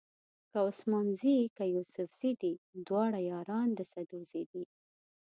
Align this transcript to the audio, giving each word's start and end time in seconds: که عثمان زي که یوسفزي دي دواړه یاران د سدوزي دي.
که 0.51 0.57
عثمان 0.69 1.07
زي 1.19 1.35
که 1.55 1.63
یوسفزي 1.75 2.31
دي 2.41 2.53
دواړه 2.87 3.19
یاران 3.31 3.67
د 3.75 3.79
سدوزي 3.93 4.43
دي. 4.51 4.63